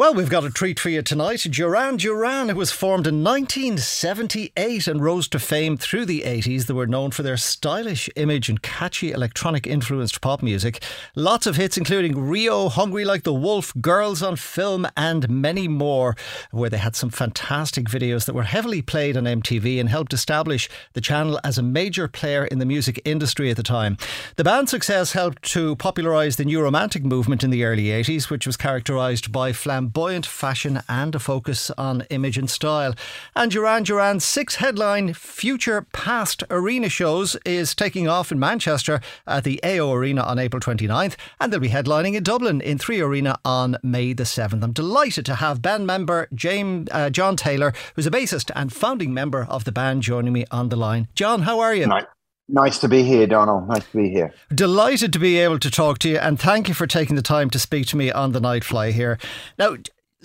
Well, 0.00 0.14
we've 0.14 0.30
got 0.30 0.46
a 0.46 0.50
treat 0.50 0.80
for 0.80 0.88
you 0.88 1.02
tonight. 1.02 1.46
Duran 1.50 1.98
Duran, 1.98 2.48
who 2.48 2.54
was 2.56 2.72
formed 2.72 3.06
in 3.06 3.22
1978 3.22 4.88
and 4.88 5.04
rose 5.04 5.28
to 5.28 5.38
fame 5.38 5.76
through 5.76 6.06
the 6.06 6.22
80s. 6.22 6.64
They 6.64 6.72
were 6.72 6.86
known 6.86 7.10
for 7.10 7.22
their 7.22 7.36
stylish 7.36 8.08
image 8.16 8.48
and 8.48 8.62
catchy 8.62 9.12
electronic 9.12 9.66
influenced 9.66 10.22
pop 10.22 10.42
music. 10.42 10.82
Lots 11.14 11.46
of 11.46 11.56
hits, 11.56 11.76
including 11.76 12.18
Rio, 12.18 12.70
Hungry 12.70 13.04
Like 13.04 13.24
the 13.24 13.34
Wolf, 13.34 13.74
Girls 13.78 14.22
on 14.22 14.36
Film, 14.36 14.86
and 14.96 15.28
many 15.28 15.68
more, 15.68 16.16
where 16.50 16.70
they 16.70 16.78
had 16.78 16.96
some 16.96 17.10
fantastic 17.10 17.84
videos 17.84 18.24
that 18.24 18.34
were 18.34 18.44
heavily 18.44 18.80
played 18.80 19.18
on 19.18 19.24
MTV 19.24 19.78
and 19.78 19.90
helped 19.90 20.14
establish 20.14 20.70
the 20.94 21.02
channel 21.02 21.38
as 21.44 21.58
a 21.58 21.62
major 21.62 22.08
player 22.08 22.46
in 22.46 22.58
the 22.58 22.64
music 22.64 23.02
industry 23.04 23.50
at 23.50 23.58
the 23.58 23.62
time. 23.62 23.98
The 24.36 24.44
band's 24.44 24.70
success 24.70 25.12
helped 25.12 25.42
to 25.52 25.76
popularise 25.76 26.36
the 26.36 26.46
new 26.46 26.62
romantic 26.62 27.04
movement 27.04 27.44
in 27.44 27.50
the 27.50 27.64
early 27.64 27.88
80s, 27.88 28.30
which 28.30 28.46
was 28.46 28.56
characterised 28.56 29.30
by 29.30 29.52
flamboyant 29.52 29.89
flamboyant 29.90 30.26
fashion 30.26 30.80
and 30.88 31.14
a 31.16 31.18
focus 31.18 31.70
on 31.76 32.02
image 32.10 32.38
and 32.38 32.48
style. 32.48 32.94
And 33.34 33.50
Duran 33.50 33.82
Duran's 33.82 34.24
six 34.24 34.56
headline 34.56 35.14
Future 35.14 35.82
Past 35.92 36.44
Arena 36.48 36.88
shows 36.88 37.36
is 37.44 37.74
taking 37.74 38.06
off 38.06 38.30
in 38.30 38.38
Manchester 38.38 39.00
at 39.26 39.42
the 39.42 39.60
AO 39.64 39.92
Arena 39.92 40.22
on 40.22 40.38
April 40.38 40.60
29th, 40.60 41.16
and 41.40 41.52
they'll 41.52 41.58
be 41.58 41.70
headlining 41.70 42.14
in 42.14 42.22
Dublin 42.22 42.60
in 42.60 42.78
3 42.78 43.00
Arena 43.00 43.36
on 43.44 43.78
May 43.82 44.12
the 44.12 44.22
7th. 44.22 44.62
I'm 44.62 44.72
delighted 44.72 45.26
to 45.26 45.34
have 45.36 45.60
band 45.60 45.88
member 45.88 46.28
James, 46.32 46.88
uh, 46.92 47.10
John 47.10 47.36
Taylor, 47.36 47.72
who's 47.96 48.06
a 48.06 48.12
bassist 48.12 48.52
and 48.54 48.72
founding 48.72 49.12
member 49.12 49.44
of 49.50 49.64
the 49.64 49.72
band, 49.72 50.02
joining 50.02 50.32
me 50.32 50.44
on 50.52 50.68
the 50.68 50.76
line. 50.76 51.08
John, 51.14 51.42
how 51.42 51.58
are 51.58 51.74
you? 51.74 51.86
Nice. 51.86 52.04
Nice 52.52 52.78
to 52.78 52.88
be 52.88 53.02
here, 53.02 53.26
Donald. 53.26 53.68
Nice 53.68 53.86
to 53.90 53.96
be 53.96 54.08
here. 54.08 54.34
Delighted 54.52 55.12
to 55.12 55.18
be 55.18 55.38
able 55.38 55.58
to 55.60 55.70
talk 55.70 55.98
to 56.00 56.08
you, 56.08 56.18
and 56.18 56.38
thank 56.38 56.68
you 56.68 56.74
for 56.74 56.86
taking 56.86 57.16
the 57.16 57.22
time 57.22 57.48
to 57.50 57.58
speak 57.58 57.86
to 57.88 57.96
me 57.96 58.10
on 58.10 58.32
the 58.32 58.40
Nightfly 58.40 58.92
here. 58.92 59.18
Now, 59.56 59.76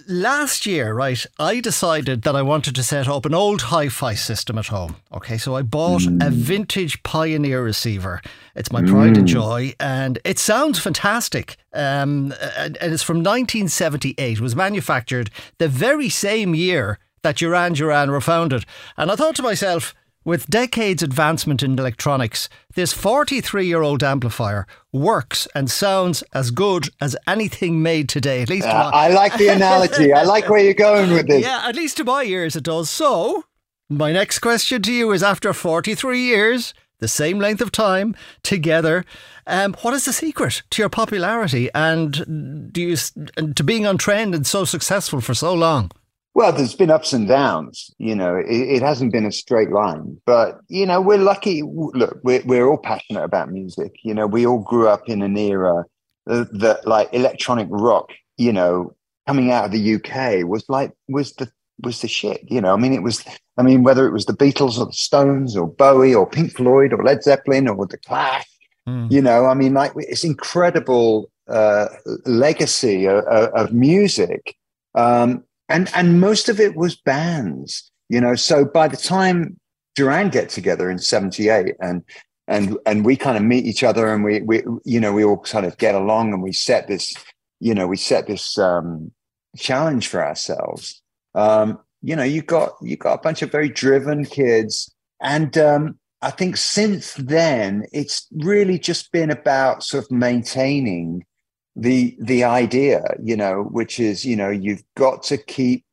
last 0.08 0.66
year, 0.66 0.94
right, 0.94 1.24
I 1.38 1.60
decided 1.60 2.24
that 2.24 2.36
I 2.36 2.42
wanted 2.42 2.76
to 2.76 2.84
set 2.84 3.08
up 3.08 3.26
an 3.26 3.36
old 3.36 3.64
hi 3.64 3.90
fi 3.90 4.16
system 4.16 4.58
at 4.58 4.68
home. 4.68 4.96
Okay, 5.14 5.38
so 5.38 5.55
I 5.55 5.62
bought 5.62 6.02
mm. 6.02 6.26
a 6.26 6.32
vintage 6.32 7.04
Pioneer 7.04 7.64
receiver. 7.64 8.22
It's 8.55 8.71
my 8.71 8.82
pride 8.82 9.14
mm. 9.14 9.20
and 9.20 9.27
joy, 9.27 9.74
and 9.80 10.18
it 10.26 10.40
sounds 10.40 10.80
fantastic. 10.80 11.58
Um, 11.74 12.34
and, 12.58 12.76
and 12.77 12.94
it's 12.94 13.04
from 13.04 13.18
1978. 13.18 14.18
It 14.18 14.42
was 14.42 14.55
manufactured 14.55 15.30
the 15.60 15.68
very 15.68 16.10
same 16.10 16.55
year 16.55 16.98
that 17.21 17.38
Duran 17.38 17.74
Duran 17.74 18.10
were 18.10 18.21
founded. 18.21 18.66
And 18.98 19.12
I 19.12 19.16
thought 19.16 19.36
to 19.36 19.44
myself, 19.44 19.94
with 20.26 20.48
decades 20.48 21.04
advancement 21.04 21.63
in 21.63 21.77
electronics, 21.79 22.49
this 22.73 22.91
43 22.91 23.65
year 23.65 23.81
old 23.81 24.04
amplifier 24.04 24.68
works 24.91 25.48
and 25.55 25.71
sounds 25.71 26.23
as 26.34 26.51
good 26.51 26.90
as 26.99 27.15
anything 27.27 27.81
made 27.81 28.09
today. 28.09 28.41
At 28.41 28.49
least, 28.49 28.68
uh, 28.68 28.91
I 28.93 29.09
like 29.09 29.37
the 29.37 29.49
analogy. 29.49 30.12
I 30.12 30.23
like 30.35 30.49
where 30.49 30.59
you're 30.59 30.73
going 30.73 31.12
with 31.12 31.27
this. 31.27 31.43
Yeah, 31.43 31.62
at 31.63 31.76
least 31.76 31.98
to 31.98 32.03
my 32.03 32.23
ears 32.23 32.55
it 32.55 32.63
does. 32.63 32.90
So, 32.90 33.46
my 33.87 34.12
next 34.12 34.40
question 34.40 34.81
to 34.81 34.91
you 34.91 35.12
is: 35.12 35.21
After 35.21 35.53
43 35.53 36.20
years, 36.20 36.73
the 36.99 37.07
same 37.07 37.40
length 37.40 37.62
of 37.62 37.71
time 37.71 38.15
together, 38.41 39.05
um, 39.46 39.76
what 39.81 39.93
is 39.93 40.05
the 40.05 40.13
secret 40.13 40.63
to 40.71 40.81
your 40.81 40.90
popularity 40.90 41.70
and 41.76 42.71
do 42.73 42.81
you 42.81 42.96
to 42.96 43.63
being 43.63 43.85
on 43.85 43.98
trend 43.98 44.34
and 44.34 44.48
so 44.48 44.65
successful 44.65 45.21
for 45.21 45.35
so 45.35 45.53
long? 45.53 45.91
Well, 46.36 46.52
there's 46.52 46.76
been 46.76 46.91
ups 46.91 47.14
and 47.14 47.30
downs. 47.30 47.90
You 47.98 48.14
know, 48.14 48.36
it, 48.36 48.50
it, 48.50 48.82
hasn't 48.82 49.14
been 49.14 49.26
a 49.26 49.32
straight 49.32 49.72
line. 49.72 50.22
But 50.26 50.60
you 50.68 50.86
know, 50.86 51.00
we're 51.00 51.18
lucky. 51.18 51.64
Look, 51.64 52.20
we're 52.24 52.44
we're 52.46 52.68
all 52.68 52.77
passionate 52.77 53.24
about 53.24 53.52
music. 53.52 53.96
You 54.04 54.14
know, 54.14 54.27
we 54.27 54.46
all 54.46 54.60
grew 54.60 54.90
up 54.90 55.08
in 55.08 55.22
an 55.22 55.38
era 55.38 55.86
that, 56.26 56.60
that 56.60 56.86
like 56.86 57.10
electronic 57.14 57.68
rock. 57.72 58.10
You 58.36 58.52
know, 58.52 58.94
coming 59.26 59.50
out 59.50 59.66
of 59.66 59.72
the 59.72 59.96
UK 59.96 60.46
was 60.46 60.66
like 60.68 60.92
was 61.08 61.32
the 61.36 61.50
was 61.82 62.02
the 62.02 62.10
shit. 62.10 62.42
You 62.52 62.60
know, 62.60 62.74
I 62.74 62.77
mean, 62.77 62.94
it 62.94 63.02
was. 63.02 63.24
I 63.58 63.64
mean, 63.64 63.84
whether 63.84 64.06
it 64.06 64.12
was 64.12 64.25
the 64.25 64.34
Beatles 64.34 64.78
or 64.78 64.88
the 64.88 64.92
Stones 64.92 65.56
or 65.56 65.68
Bowie 65.68 66.14
or 66.14 66.30
Pink 66.30 66.52
Floyd 66.52 66.92
or 66.92 67.02
Led 67.02 67.24
Zeppelin 67.24 67.70
or 67.70 67.88
the 67.88 67.98
Clash. 67.98 68.46
Mm. 68.86 69.09
You 69.09 69.22
know, 69.22 69.46
I 69.46 69.54
mean, 69.54 69.74
like 69.74 69.94
it's 69.96 70.26
incredible 70.26 71.32
uh, 71.48 71.88
legacy 72.26 73.08
of, 73.08 73.24
of 73.24 73.72
music. 73.72 74.58
Um, 74.96 75.46
and 75.70 75.90
and 75.96 76.20
most 76.20 76.50
of 76.50 76.59
it 76.59 76.76
was 76.76 76.96
bands 76.96 77.92
you 78.09 78.22
know? 78.22 78.36
So 78.36 78.66
by 78.66 78.88
the 78.88 78.98
time 78.98 79.59
duran 79.96 80.30
get 80.30 80.50
together 80.50 80.90
in 80.90 81.00
78 81.00 81.76
and 81.80 82.03
and 82.48 82.78
and 82.86 83.06
we 83.06 83.16
kind 83.16 83.38
of 83.38 83.44
meet 83.44 83.66
each 83.66 83.84
other 83.84 84.14
and 84.14 84.24
we 84.24 84.42
we 84.42 84.62
you 84.84 85.00
know 85.00 85.14
we 85.14 85.24
all 85.24 85.40
kind 85.40 85.66
of 85.66 85.78
get 85.78 85.96
along 85.96 86.34
and 86.34 86.44
we 86.44 86.52
set 86.52 86.88
this 86.88 87.14
you 87.59 87.74
know 87.74 87.88
we 87.88 87.98
set 87.98 88.28
this 88.28 88.58
um 88.58 89.12
challenge 89.58 90.08
for 90.08 90.24
ourselves. 90.24 91.02
Um 91.34 91.80
you 92.02 92.16
know 92.16 92.24
you 92.24 92.42
got 92.42 92.74
you 92.82 92.97
got 92.97 93.14
a 93.14 93.22
bunch 93.22 93.42
of 93.42 93.52
very 93.52 93.70
driven 93.70 94.26
kids 94.26 94.94
and 95.22 95.58
um 95.58 95.97
i 96.22 96.30
think 96.30 96.58
since 96.58 97.14
then 97.14 97.86
it's 97.94 98.28
really 98.32 98.78
just 98.78 99.12
been 99.14 99.32
about 99.32 99.82
sort 99.82 100.03
of 100.03 100.12
maintaining 100.12 101.26
the 101.75 102.16
the 102.19 102.44
idea 102.44 103.03
you 103.22 103.36
know 103.36 103.63
which 103.63 104.00
is 104.00 104.25
you 104.25 104.36
know 104.36 104.50
you've 104.50 104.84
got 104.96 105.24
to 105.24 105.38
keep 105.38 105.84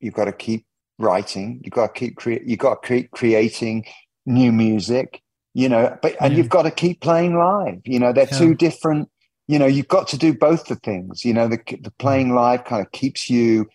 you've 0.00 0.14
got 0.14 0.26
to 0.26 0.32
keep 0.32 0.64
writing 0.98 1.60
you've 1.64 1.74
got 1.74 1.92
to 1.94 1.98
keep 1.98 2.16
cre- 2.16 2.42
you've 2.44 2.60
got 2.60 2.82
to 2.82 2.88
keep 2.88 3.10
creating 3.10 3.84
new 4.26 4.52
music 4.52 5.20
you 5.52 5.68
know 5.68 5.96
but 6.02 6.14
and 6.20 6.32
yeah. 6.32 6.38
you've 6.38 6.48
got 6.48 6.62
to 6.62 6.70
keep 6.70 7.00
playing 7.00 7.36
live 7.36 7.80
you 7.84 7.98
know 7.98 8.12
they're 8.12 8.28
yeah. 8.30 8.38
two 8.38 8.54
different 8.54 9.08
you 9.48 9.58
know 9.58 9.66
you've 9.66 9.88
got 9.88 10.06
to 10.06 10.16
do 10.16 10.32
both 10.32 10.66
the 10.66 10.76
things 10.76 11.24
you 11.24 11.34
know 11.34 11.48
the, 11.48 11.58
the 11.80 11.92
playing 11.98 12.34
live 12.34 12.64
kind 12.64 12.84
of 12.84 12.92
keeps 12.92 13.28
you 13.28 13.68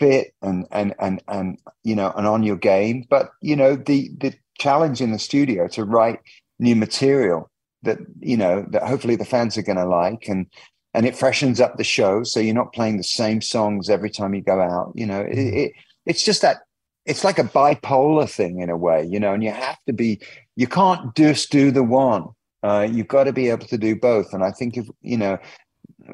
fit 0.00 0.34
and 0.42 0.66
and 0.72 0.94
and 0.98 1.22
and 1.28 1.58
you 1.84 1.94
know 1.94 2.12
and 2.16 2.26
on 2.26 2.42
your 2.42 2.56
game 2.56 3.04
but 3.08 3.30
you 3.40 3.54
know 3.54 3.76
the 3.76 4.10
the 4.18 4.34
challenge 4.58 5.00
in 5.00 5.12
the 5.12 5.18
studio 5.18 5.68
to 5.68 5.84
write 5.84 6.18
new 6.58 6.74
material 6.74 7.50
that 7.82 7.98
you 8.20 8.36
know 8.36 8.66
that 8.70 8.82
hopefully 8.82 9.14
the 9.16 9.24
fans 9.24 9.56
are 9.56 9.62
going 9.62 9.78
to 9.78 9.86
like 9.86 10.28
and 10.28 10.46
and 10.94 11.06
it 11.06 11.16
freshens 11.16 11.60
up 11.60 11.76
the 11.76 11.84
show 11.84 12.22
so 12.22 12.40
you're 12.40 12.54
not 12.54 12.72
playing 12.72 12.96
the 12.96 13.04
same 13.04 13.40
songs 13.40 13.90
every 13.90 14.10
time 14.10 14.34
you 14.34 14.40
go 14.40 14.60
out 14.60 14.92
you 14.94 15.04
know 15.04 15.20
it, 15.20 15.36
mm-hmm. 15.36 15.56
it, 15.56 15.72
it's 16.06 16.24
just 16.24 16.40
that 16.42 16.58
it's 17.04 17.24
like 17.24 17.38
a 17.38 17.44
bipolar 17.44 18.30
thing 18.30 18.60
in 18.60 18.70
a 18.70 18.76
way 18.76 19.04
you 19.04 19.20
know 19.20 19.34
and 19.34 19.42
you 19.42 19.50
have 19.50 19.78
to 19.86 19.92
be 19.92 20.20
you 20.56 20.66
can't 20.66 21.14
just 21.14 21.50
do 21.50 21.70
the 21.70 21.82
one 21.82 22.28
uh, 22.62 22.88
you've 22.90 23.08
got 23.08 23.24
to 23.24 23.32
be 23.32 23.50
able 23.50 23.66
to 23.66 23.76
do 23.76 23.94
both 23.94 24.32
and 24.32 24.42
i 24.42 24.50
think 24.50 24.76
if 24.76 24.86
you 25.02 25.18
know 25.18 25.36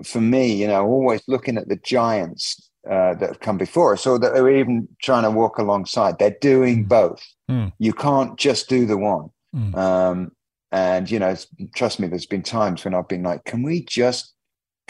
for 0.05 0.21
me 0.21 0.53
you 0.53 0.67
know 0.67 0.85
always 0.85 1.23
looking 1.29 1.57
at 1.57 1.69
the 1.69 1.77
giants 1.77 2.71
uh, 2.91 3.15
that 3.15 3.29
have 3.29 3.41
come 3.41 3.59
before 3.59 3.93
us 3.93 4.07
or 4.07 4.19
that 4.19 4.33
are 4.33 4.51
even 4.51 4.89
trying 5.03 5.23
to 5.23 5.31
walk 5.31 5.59
alongside 5.59 6.19
they're 6.19 6.37
doing 6.41 6.85
mm. 6.85 6.89
both 6.89 7.23
mm. 7.49 7.71
you 7.79 7.93
can't 7.93 8.39
just 8.39 8.69
do 8.69 8.87
the 8.87 8.97
one 8.97 9.29
mm. 9.55 9.77
um, 9.77 10.33
and 10.73 11.11
you 11.11 11.19
know 11.19 11.37
trust 11.75 12.01
me 12.01 12.09
there's 12.09 12.27
been 12.27 12.43
times 12.43 12.85
when 12.85 12.95
i've 12.95 13.09
been 13.09 13.23
like 13.23 13.45
can 13.45 13.63
we 13.63 13.85
just 13.85 14.35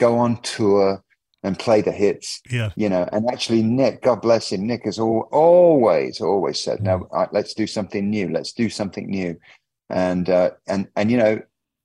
go 0.00 0.18
on 0.18 0.40
tour 0.42 1.04
and 1.42 1.58
play 1.58 1.80
the 1.80 1.92
hits. 1.92 2.40
Yeah. 2.50 2.70
You 2.76 2.88
know, 2.88 3.08
and 3.12 3.30
actually, 3.30 3.62
Nick, 3.62 4.02
God 4.02 4.20
bless 4.20 4.50
him, 4.50 4.66
Nick 4.66 4.84
has 4.84 4.98
all, 4.98 5.28
always, 5.30 6.20
always 6.20 6.58
said, 6.58 6.82
no, 6.82 7.08
right, 7.12 7.28
mm. 7.28 7.32
let's 7.32 7.54
do 7.54 7.66
something 7.66 8.10
new. 8.10 8.28
Let's 8.28 8.52
do 8.52 8.68
something 8.68 9.06
new. 9.06 9.36
And, 9.88 10.28
uh, 10.28 10.50
and, 10.66 10.88
and, 10.96 11.10
you 11.10 11.16
know, 11.16 11.40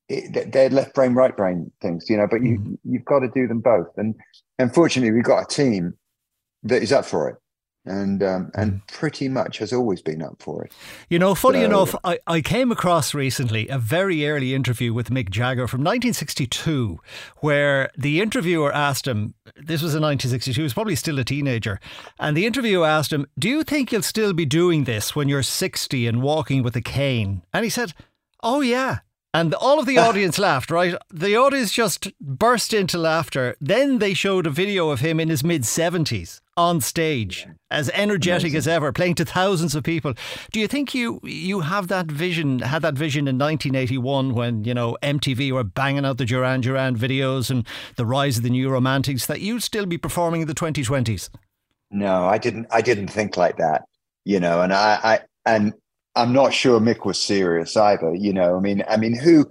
it, 0.10 0.52
they're 0.52 0.70
left 0.70 0.94
brain, 0.94 1.14
right 1.14 1.36
brain 1.36 1.72
things, 1.82 2.10
you 2.10 2.18
know, 2.18 2.28
but 2.30 2.44
you, 2.44 2.60
mm. 2.60 2.78
you've 2.84 3.06
got 3.06 3.20
to 3.20 3.30
do 3.34 3.48
them 3.48 3.62
both. 3.62 3.88
And 3.98 4.16
unfortunately, 4.60 5.12
we've 5.12 5.24
got 5.24 5.44
a 5.44 5.48
team 5.48 5.94
that 6.64 6.82
is 6.82 6.92
up 6.92 7.06
for 7.06 7.30
it 7.30 7.38
and 7.86 8.24
um, 8.24 8.52
and 8.56 8.74
mm. 8.74 8.88
pretty 8.88 9.30
much 9.30 9.60
has 9.60 9.72
always 9.72 10.02
been 10.02 10.22
up 10.22 10.36
for 10.40 10.64
it. 10.64 10.72
You 11.10 11.20
know, 11.20 11.36
funny 11.36 11.60
so, 11.60 11.66
enough, 11.66 11.96
I, 12.04 12.20
I 12.28 12.42
came 12.42 12.72
across 12.72 13.14
recently 13.14 13.68
a 13.68 13.78
very 13.78 14.28
early 14.28 14.54
interview 14.54 14.94
with 14.94 15.10
Mick 15.10 15.30
Jagger 15.30 15.68
from 15.68 15.82
1962, 15.82 17.00
where 17.38 17.90
the 17.98 18.22
interviewer 18.22 18.74
asked 18.74 19.08
him, 19.08 19.34
this 19.56 19.82
was 19.82 19.96
in 19.96 20.02
1962, 20.02 20.60
he 20.60 20.64
was 20.64 20.74
probably 20.74 20.96
still 20.96 21.20
a 21.20 21.24
teenager, 21.24 21.80
and 22.20 22.36
the 22.36 22.46
interviewer 22.46 22.86
asked 22.86 23.14
him, 23.14 23.28
Do 23.38 23.50
you 23.50 23.64
think 23.64 23.92
you'll 23.92 24.02
still 24.02 24.34
be 24.34 24.46
doing 24.46 24.86
this 24.86 25.16
when 25.16 25.30
you're 25.30 25.44
60 25.44 26.08
and 26.08 26.22
walking 26.22 26.64
with 26.64 26.76
a 26.76 26.82
cane? 26.82 27.44
And 27.54 27.64
he 27.64 27.70
said, 27.70 27.94
Oh, 28.42 28.62
yeah. 28.62 29.00
And 29.34 29.54
all 29.54 29.80
of 29.80 29.86
the 29.86 29.98
audience 30.08 30.40
laughed, 30.40 30.72
right? 30.72 30.96
The 31.14 31.36
audience 31.36 31.72
just 31.72 32.12
burst 32.20 32.74
into 32.74 32.98
laughter. 32.98 33.58
Then 33.60 34.00
they 34.00 34.14
showed 34.14 34.48
a 34.48 34.52
video 34.52 34.90
of 34.90 35.02
him 35.02 35.20
in 35.20 35.30
his 35.30 35.44
mid 35.44 35.64
70s 35.64 36.42
on 36.58 36.80
stage, 36.80 37.48
as 37.70 37.90
energetic 37.94 38.52
Amazing. 38.52 38.58
as 38.58 38.68
ever, 38.68 38.94
playing 38.94 39.16
to 39.16 39.26
thousands 39.26 39.76
of 39.76 39.84
people. 39.84 40.14
Do 40.52 40.60
you 40.60 40.68
think 40.68 40.96
you 40.96 41.20
you 41.24 41.62
have 41.62 41.88
that 41.90 42.08
vision, 42.08 42.60
had 42.60 42.82
that 42.84 42.96
vision 42.96 43.28
in 43.28 43.38
1981 43.38 44.34
when, 44.34 44.64
you 44.64 44.74
know, 44.74 44.98
MTV 45.04 45.52
were 45.52 45.64
banging 45.64 46.06
out 46.06 46.18
the 46.18 46.26
Duran 46.26 46.62
Duran 46.62 46.98
videos 46.98 47.50
and 47.50 47.68
the 47.98 48.06
rise 48.06 48.38
of 48.38 48.44
the 48.44 48.50
new 48.50 48.70
romantics, 48.70 49.26
that 49.26 49.42
you'd 49.42 49.64
still 49.64 49.86
be 49.86 49.98
performing 49.98 50.42
in 50.42 50.48
the 50.48 50.54
2020s? 50.54 51.30
No, 51.92 52.26
I 52.26 52.38
didn't. 52.38 52.68
I 52.72 52.82
didn't 52.82 53.10
think 53.10 53.38
like 53.38 53.58
that, 53.58 53.84
you 54.24 54.40
know, 54.40 54.62
and 54.62 54.74
I, 54.74 55.00
I 55.04 55.20
and 55.46 55.74
I'm 56.16 56.32
not 56.34 56.54
sure 56.54 56.80
Mick 56.80 57.06
was 57.06 57.22
serious 57.22 57.76
either. 57.76 58.14
You 58.16 58.34
know, 58.34 58.58
I 58.58 58.60
mean, 58.60 58.84
I 58.90 58.98
mean, 58.98 59.18
who, 59.18 59.46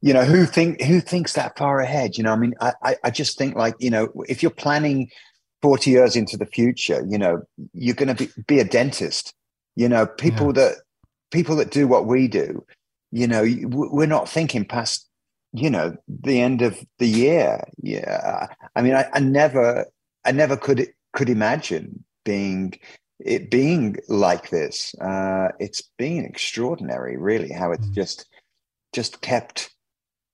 you 0.00 0.14
know, 0.14 0.24
who 0.24 0.46
think 0.46 0.80
who 0.82 1.00
thinks 1.00 1.34
that 1.34 1.56
far 1.56 1.80
ahead? 1.80 2.16
You 2.16 2.24
know, 2.24 2.32
I 2.32 2.36
mean, 2.36 2.54
I 2.60 2.96
I 3.04 3.10
just 3.10 3.38
think 3.38 3.54
like 3.54 3.74
you 3.78 3.90
know, 3.90 4.08
if 4.28 4.42
you're 4.42 4.50
planning 4.50 5.10
40 5.62 5.90
years 5.90 6.16
into 6.16 6.36
the 6.36 6.46
future, 6.46 7.04
you 7.08 7.16
know, 7.16 7.42
you're 7.72 7.94
going 7.94 8.14
to 8.14 8.26
be, 8.26 8.32
be 8.46 8.58
a 8.58 8.64
dentist. 8.64 9.34
You 9.76 9.88
know, 9.88 10.06
people 10.06 10.48
yeah. 10.48 10.52
that 10.52 10.74
people 11.30 11.56
that 11.56 11.70
do 11.70 11.86
what 11.86 12.06
we 12.06 12.28
do, 12.28 12.64
you 13.10 13.26
know, 13.26 13.44
we're 13.64 14.06
not 14.06 14.28
thinking 14.28 14.64
past, 14.64 15.08
you 15.52 15.70
know, 15.70 15.96
the 16.08 16.40
end 16.40 16.60
of 16.62 16.78
the 16.98 17.08
year. 17.08 17.64
Yeah, 17.82 18.48
I 18.76 18.82
mean, 18.82 18.94
I, 18.94 19.06
I 19.14 19.20
never, 19.20 19.86
I 20.24 20.32
never 20.32 20.56
could 20.56 20.86
could 21.14 21.30
imagine 21.30 22.04
being 22.24 22.74
it 23.18 23.50
being 23.50 23.96
like 24.08 24.50
this. 24.50 24.94
Uh, 24.96 25.48
it's 25.58 25.82
been 25.96 26.24
extraordinary, 26.24 27.16
really, 27.16 27.52
how 27.52 27.72
it's 27.72 27.86
mm. 27.86 27.94
just 27.94 28.28
just 28.92 29.20
kept 29.22 29.70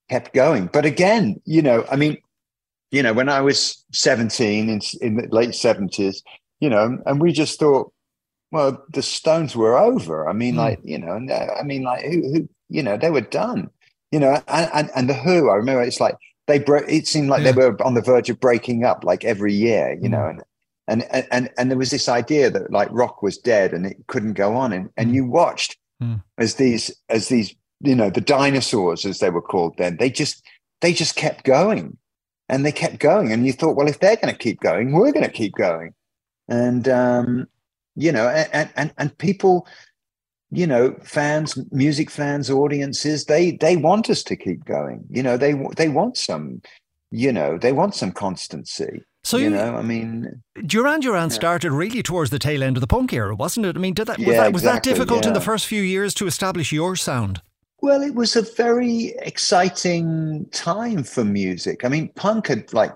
kept 0.08 0.34
going. 0.34 0.66
But 0.66 0.84
again, 0.84 1.40
you 1.44 1.62
know, 1.62 1.84
I 1.90 1.96
mean, 1.96 2.19
you 2.90 3.02
know, 3.02 3.12
when 3.12 3.29
I 3.29 3.40
was 3.40 3.85
17 3.93 4.69
in, 4.69 4.81
in 5.00 5.17
the 5.17 5.29
late 5.31 5.50
70s, 5.50 6.23
you 6.61 6.70
know, 6.70 6.99
and 7.06 7.20
we 7.20 7.32
just 7.32 7.58
thought, 7.58 7.93
well, 8.50 8.82
the 8.93 9.02
Stones 9.02 9.55
were 9.55 9.76
over. 9.76 10.29
I 10.29 10.32
mean, 10.32 10.55
mm. 10.55 10.58
like, 10.58 10.81
you 10.82 10.99
know, 10.99 11.12
and 11.12 11.31
I 11.31 11.62
mean, 11.62 11.82
like, 11.82 12.05
who, 12.05 12.32
who, 12.32 12.49
you 12.69 12.82
know, 12.82 12.96
they 12.96 13.11
were 13.11 13.20
done, 13.20 13.69
you 14.11 14.19
know, 14.19 14.40
and, 14.49 14.70
and, 14.73 14.90
and 14.94 15.08
the 15.08 15.14
Who, 15.14 15.50
I 15.50 15.55
remember 15.55 15.82
it's 15.82 16.00
like, 16.00 16.17
they 16.46 16.58
broke, 16.58 16.88
it 16.88 17.06
seemed 17.06 17.29
like 17.29 17.44
yeah. 17.44 17.52
they 17.52 17.58
were 17.58 17.82
on 17.82 17.93
the 17.93 18.00
verge 18.00 18.31
of 18.31 18.40
breaking 18.40 18.85
up 18.85 19.05
like 19.05 19.25
every 19.25 19.52
year, 19.52 19.99
you 20.00 20.08
mm. 20.08 20.12
know, 20.12 20.26
and, 20.26 21.05
and, 21.12 21.26
and, 21.31 21.50
and 21.58 21.70
there 21.70 21.76
was 21.76 21.91
this 21.91 22.08
idea 22.08 22.50
that 22.50 22.73
like 22.73 22.88
rock 22.91 23.23
was 23.23 23.37
dead 23.37 23.75
and 23.75 23.84
it 23.84 23.99
couldn't 24.06 24.32
go 24.32 24.56
on. 24.56 24.73
And, 24.73 24.88
and 24.96 25.11
mm. 25.11 25.14
you 25.14 25.26
watched 25.26 25.76
mm. 26.02 26.23
as 26.38 26.55
these, 26.55 26.91
as 27.11 27.29
these, 27.29 27.55
you 27.81 27.94
know, 27.94 28.08
the 28.08 28.23
dinosaurs, 28.23 29.05
as 29.05 29.19
they 29.19 29.29
were 29.29 29.43
called 29.43 29.76
then, 29.76 29.99
they 29.99 30.08
just, 30.08 30.43
they 30.81 30.94
just 30.94 31.17
kept 31.17 31.44
going 31.44 31.99
and 32.48 32.64
they 32.64 32.72
kept 32.72 32.98
going. 32.98 33.32
And 33.32 33.46
you 33.46 33.52
thought, 33.52 33.76
well, 33.76 33.88
if 33.88 34.00
they're 34.00 34.16
going 34.16 34.32
to 34.32 34.38
keep 34.38 34.60
going, 34.60 34.92
we're 34.92 35.12
going 35.12 35.26
to 35.26 35.30
keep 35.30 35.54
going. 35.54 35.94
And, 36.48 36.88
um, 36.88 37.46
you 37.94 38.12
know, 38.12 38.28
and, 38.28 38.70
and, 38.76 38.92
and 38.96 39.18
people, 39.18 39.66
you 40.50 40.66
know, 40.66 40.94
fans, 41.02 41.58
music 41.72 42.10
fans, 42.10 42.50
audiences, 42.50 43.26
they, 43.26 43.52
they 43.52 43.76
want 43.76 44.08
us 44.08 44.22
to 44.24 44.36
keep 44.36 44.64
going. 44.64 45.04
You 45.10 45.22
know, 45.22 45.36
they, 45.36 45.54
they 45.76 45.88
want 45.88 46.16
some, 46.16 46.62
you 47.10 47.32
know, 47.32 47.58
they 47.58 47.72
want 47.72 47.94
some 47.94 48.12
constancy. 48.12 49.02
So 49.24 49.36
you, 49.36 49.44
you 49.44 49.50
know, 49.50 49.76
I 49.76 49.82
mean, 49.82 50.42
Duran 50.64 51.00
Duran 51.00 51.28
yeah. 51.28 51.34
started 51.34 51.72
really 51.72 52.02
towards 52.02 52.30
the 52.30 52.38
tail 52.38 52.62
end 52.62 52.76
of 52.76 52.80
the 52.80 52.86
punk 52.86 53.12
era, 53.12 53.34
wasn't 53.34 53.66
it? 53.66 53.76
I 53.76 53.78
mean, 53.78 53.92
did 53.92 54.06
that 54.06 54.18
was 54.18 54.26
yeah, 54.26 54.44
that 54.44 54.52
was 54.52 54.62
exactly, 54.62 54.92
that 54.92 54.96
difficult 54.96 55.24
yeah. 55.24 55.28
in 55.28 55.34
the 55.34 55.40
first 55.40 55.66
few 55.66 55.82
years 55.82 56.14
to 56.14 56.26
establish 56.26 56.72
your 56.72 56.96
sound? 56.96 57.42
Well, 57.80 58.02
it 58.02 58.14
was 58.14 58.34
a 58.34 58.42
very 58.42 59.14
exciting 59.20 60.46
time 60.50 61.04
for 61.04 61.25
music. 61.25 61.84
I 61.84 61.88
mean, 61.88 62.10
punk 62.14 62.48
had 62.48 62.72
like 62.72 62.92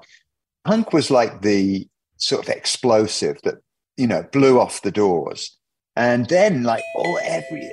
punk 0.64 0.92
was 0.92 1.10
like 1.10 1.42
the 1.42 1.88
sort 2.16 2.46
of 2.46 2.54
explosive 2.54 3.40
that 3.42 3.56
you 3.96 4.06
know 4.06 4.24
blew 4.32 4.58
off 4.58 4.82
the 4.82 4.90
doors, 4.90 5.56
and 5.94 6.28
then 6.28 6.64
like 6.64 6.82
all 6.96 7.18
every 7.22 7.70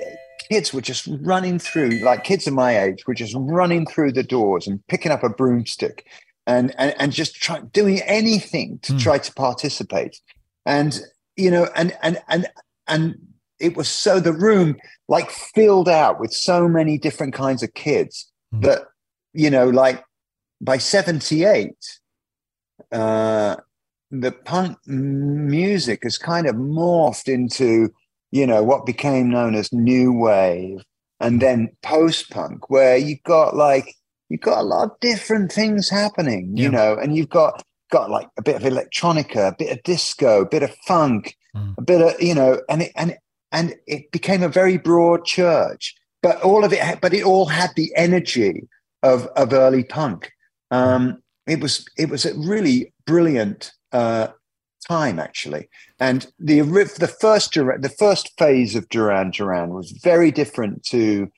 kids 0.50 0.72
were 0.72 0.80
just 0.80 1.08
running 1.22 1.58
through, 1.58 1.90
like 2.00 2.24
kids 2.24 2.46
of 2.46 2.54
my 2.54 2.78
age 2.78 3.06
were 3.06 3.14
just 3.14 3.34
running 3.38 3.86
through 3.86 4.12
the 4.12 4.22
doors 4.22 4.66
and 4.66 4.84
picking 4.88 5.12
up 5.12 5.22
a 5.22 5.28
broomstick 5.28 6.06
and 6.46 6.74
and, 6.78 6.94
and 6.98 7.12
just 7.12 7.34
try, 7.36 7.60
doing 7.72 8.00
anything 8.02 8.78
to 8.82 8.92
mm. 8.92 9.00
try 9.00 9.18
to 9.18 9.32
participate, 9.34 10.20
and 10.64 11.00
you 11.36 11.50
know, 11.50 11.68
and 11.74 11.96
and 12.02 12.20
and 12.28 12.48
and 12.86 13.16
it 13.60 13.76
was 13.76 13.88
so 13.88 14.18
the 14.18 14.32
room 14.32 14.76
like 15.08 15.30
filled 15.30 15.88
out 15.88 16.18
with 16.18 16.32
so 16.32 16.68
many 16.68 16.98
different 16.98 17.34
kinds 17.34 17.62
of 17.62 17.72
kids 17.74 18.30
mm. 18.54 18.62
that 18.62 18.82
you 19.32 19.50
know 19.50 19.68
like 19.68 20.02
by 20.60 20.78
78 20.78 21.72
uh 22.92 23.56
the 24.10 24.32
punk 24.32 24.76
music 24.86 26.02
has 26.02 26.18
kind 26.18 26.46
of 26.46 26.56
morphed 26.56 27.32
into 27.32 27.90
you 28.32 28.46
know 28.46 28.62
what 28.62 28.86
became 28.86 29.30
known 29.30 29.54
as 29.54 29.72
new 29.72 30.12
wave 30.12 30.82
and 31.20 31.40
then 31.40 31.70
post 31.82 32.30
punk 32.30 32.70
where 32.70 32.96
you've 32.96 33.22
got 33.22 33.54
like 33.54 33.94
you've 34.28 34.40
got 34.40 34.58
a 34.58 34.62
lot 34.62 34.84
of 34.84 35.00
different 35.00 35.52
things 35.52 35.88
happening 35.88 36.52
yeah. 36.54 36.64
you 36.64 36.70
know 36.70 36.96
and 37.00 37.16
you've 37.16 37.28
got 37.28 37.62
got 37.90 38.10
like 38.10 38.28
a 38.38 38.42
bit 38.42 38.56
of 38.56 38.62
electronica 38.62 39.48
a 39.48 39.56
bit 39.56 39.70
of 39.70 39.82
disco 39.82 40.42
a 40.42 40.48
bit 40.48 40.62
of 40.62 40.74
funk 40.86 41.36
mm. 41.54 41.74
a 41.76 41.82
bit 41.82 42.00
of 42.00 42.20
you 42.20 42.34
know 42.34 42.60
and 42.68 42.82
it, 42.82 42.92
and 42.96 43.16
and 43.52 43.74
it 43.86 44.10
became 44.12 44.42
a 44.42 44.48
very 44.48 44.78
broad 44.78 45.24
church. 45.24 45.94
But 46.22 46.40
all 46.42 46.64
of 46.64 46.72
it, 46.72 47.00
but 47.00 47.14
it 47.14 47.24
all 47.24 47.46
had 47.46 47.70
the 47.76 47.92
energy 47.96 48.68
of 49.02 49.26
of 49.36 49.52
early 49.52 49.84
punk. 49.84 50.32
Um, 50.70 51.22
it 51.46 51.60
was 51.60 51.86
it 51.96 52.10
was 52.10 52.26
a 52.26 52.34
really 52.34 52.92
brilliant 53.06 53.72
uh, 53.92 54.28
time 54.86 55.18
actually, 55.18 55.68
and 55.98 56.30
the 56.38 56.60
the 56.60 57.08
first 57.20 57.54
the 57.54 57.94
first 57.98 58.36
phase 58.38 58.74
of 58.74 58.88
Duran 58.90 59.30
Duran 59.30 59.70
was 59.70 59.92
very 59.92 60.30
different 60.30 60.84
to 60.86 61.30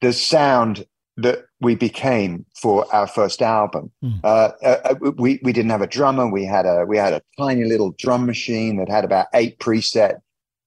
the 0.00 0.12
sound 0.12 0.86
that 1.16 1.44
we 1.60 1.74
became 1.74 2.46
for 2.54 2.86
our 2.94 3.06
first 3.06 3.42
album. 3.42 3.90
Mm. 4.02 4.20
Uh, 4.24 4.52
uh, 4.62 4.94
we 5.16 5.38
we 5.42 5.52
didn't 5.52 5.70
have 5.70 5.82
a 5.82 5.86
drummer. 5.86 6.28
We 6.28 6.44
had 6.44 6.66
a 6.66 6.84
we 6.86 6.96
had 6.96 7.12
a 7.12 7.22
tiny 7.38 7.64
little 7.64 7.92
drum 7.98 8.26
machine 8.26 8.76
that 8.76 8.88
had 8.88 9.04
about 9.04 9.26
eight 9.34 9.58
preset 9.58 10.20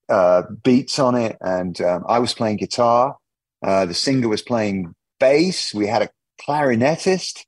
uh, 0.09 0.43
beats 0.63 0.99
on 0.99 1.15
it, 1.15 1.37
and 1.41 1.79
um, 1.81 2.03
I 2.07 2.19
was 2.19 2.33
playing 2.33 2.57
guitar. 2.57 3.17
Uh, 3.61 3.85
the 3.85 3.93
singer 3.93 4.27
was 4.27 4.41
playing 4.41 4.93
bass. 5.19 5.73
We 5.73 5.87
had 5.87 6.01
a 6.01 6.09
clarinetist. 6.41 7.45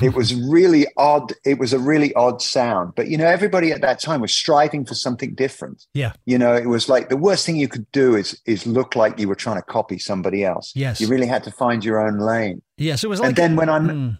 it 0.00 0.14
was 0.14 0.34
really 0.48 0.86
odd. 0.96 1.32
It 1.44 1.58
was 1.58 1.72
a 1.72 1.78
really 1.78 2.14
odd 2.14 2.40
sound, 2.40 2.94
but 2.96 3.08
you 3.08 3.18
know, 3.18 3.26
everybody 3.26 3.72
at 3.72 3.82
that 3.82 4.00
time 4.00 4.20
was 4.20 4.32
striving 4.32 4.86
for 4.86 4.94
something 4.94 5.34
different. 5.34 5.84
Yeah, 5.92 6.12
you 6.24 6.38
know, 6.38 6.54
it 6.54 6.66
was 6.66 6.88
like 6.88 7.08
the 7.08 7.16
worst 7.16 7.44
thing 7.44 7.56
you 7.56 7.68
could 7.68 7.90
do 7.92 8.14
is 8.14 8.40
is 8.46 8.66
look 8.66 8.96
like 8.96 9.18
you 9.18 9.28
were 9.28 9.34
trying 9.34 9.56
to 9.56 9.62
copy 9.62 9.98
somebody 9.98 10.44
else. 10.44 10.72
Yes, 10.74 11.00
you 11.00 11.08
really 11.08 11.26
had 11.26 11.44
to 11.44 11.50
find 11.50 11.84
your 11.84 12.00
own 12.00 12.18
lane. 12.18 12.62
Yes, 12.78 13.04
it 13.04 13.08
was. 13.08 13.20
Like 13.20 13.28
and 13.28 13.36
then 13.36 13.56
when 13.56 13.68
I'm 13.68 13.88
mm. 13.88 14.18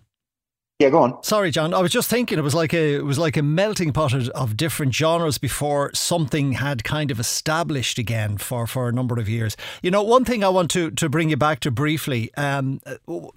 Yeah, 0.78 0.90
go 0.90 1.02
on. 1.02 1.22
Sorry, 1.22 1.50
John. 1.50 1.72
I 1.72 1.80
was 1.80 1.90
just 1.90 2.10
thinking 2.10 2.38
it 2.38 2.42
was 2.42 2.54
like 2.54 2.74
a 2.74 2.96
it 2.96 3.04
was 3.04 3.18
like 3.18 3.38
a 3.38 3.42
melting 3.42 3.94
pot 3.94 4.12
of, 4.12 4.56
different 4.58 4.94
genres 4.94 5.38
before 5.38 5.90
something 5.94 6.52
had 6.52 6.84
kind 6.84 7.10
of 7.10 7.18
established 7.18 7.98
again 7.98 8.36
for, 8.36 8.66
for 8.66 8.86
a 8.86 8.92
number 8.92 9.18
of 9.18 9.26
years. 9.26 9.56
You 9.82 9.90
know, 9.90 10.02
one 10.02 10.26
thing 10.26 10.44
I 10.44 10.50
want 10.50 10.70
to 10.72 10.90
to 10.90 11.08
bring 11.08 11.30
you 11.30 11.36
back 11.38 11.60
to 11.60 11.70
briefly. 11.70 12.30
Um, 12.36 12.82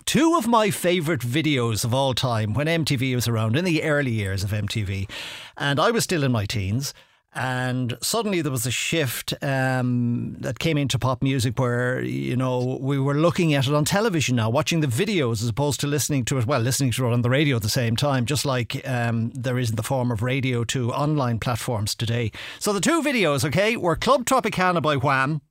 two 0.06 0.36
of 0.36 0.48
my 0.48 0.70
favourite 0.70 1.22
videos 1.22 1.86
of 1.86 1.94
all 1.94 2.14
time 2.14 2.54
when 2.54 2.68
MTV 2.68 3.16
was 3.16 3.28
around 3.30 3.56
in 3.56 3.64
the 3.64 3.84
early 3.84 4.12
years 4.12 4.44
of 4.44 4.52
MTV, 4.52 5.10
and 5.58 5.80
I 5.80 5.92
was 5.92 6.04
still 6.04 6.26
in 6.26 6.34
my 6.34 6.46
teens 6.46 6.94
and 7.34 7.96
suddenly 8.02 8.42
there 8.42 8.52
was 8.52 8.66
a 8.66 8.72
shift 8.72 9.34
um, 9.44 10.36
that 10.40 10.58
came 10.58 10.78
into 10.78 10.98
pop 10.98 11.22
music 11.22 11.60
where 11.60 12.02
you 12.02 12.36
know 12.36 12.80
we 12.82 12.98
were 12.98 13.14
looking 13.14 13.54
at 13.54 13.68
it 13.68 13.74
on 13.74 13.86
television 13.86 14.36
now 14.36 14.50
watching 14.50 14.80
the 14.80 14.88
videos 14.88 15.44
as 15.44 15.50
opposed 15.50 15.80
to 15.80 15.88
listening 15.88 16.26
to 16.26 16.38
it 16.40 16.48
well 16.48 16.60
listening 16.60 16.92
to 16.92 17.06
it 17.06 17.14
on 17.14 17.22
the 17.22 17.30
radio 17.30 17.56
at 17.56 17.62
the 17.62 17.70
same 17.70 17.96
time 17.96 18.26
just 18.26 18.46
like 18.46 18.88
um, 18.88 19.30
there 19.36 19.60
is 19.60 19.70
in 19.70 19.76
the 19.76 19.84
form 19.84 20.12
of 20.12 20.24
radio 20.24 20.64
to 20.64 20.92
online 20.92 21.40
platforms 21.40 21.94
today. 21.94 22.32
So 22.58 22.74
the 22.74 22.82
two 22.82 23.02
videos 23.02 23.46
okay 23.46 23.78
were 23.78 23.96
Club 23.96 24.26
Tropicana 24.26 24.82
by 24.82 24.96
Wham! 24.96 25.42